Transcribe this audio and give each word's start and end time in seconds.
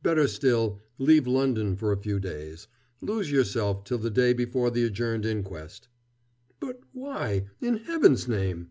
Better 0.00 0.28
still, 0.28 0.80
leave 0.98 1.26
London 1.26 1.74
for 1.74 1.90
a 1.90 1.96
few 1.96 2.20
days. 2.20 2.68
Lose 3.00 3.32
yourself 3.32 3.82
till 3.82 3.98
the 3.98 4.10
day 4.12 4.32
before 4.32 4.70
the 4.70 4.84
adjourned 4.84 5.26
inquest." 5.26 5.88
"But 6.60 6.78
why 6.92 7.46
in 7.60 7.78
Heaven's 7.78 8.28
name?" 8.28 8.70